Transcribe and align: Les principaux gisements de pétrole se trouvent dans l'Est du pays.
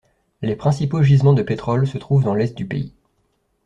Les 0.41 0.55
principaux 0.55 1.03
gisements 1.03 1.33
de 1.35 1.43
pétrole 1.43 1.85
se 1.85 1.99
trouvent 1.99 2.23
dans 2.23 2.33
l'Est 2.33 2.57
du 2.57 2.65
pays. 2.65 2.91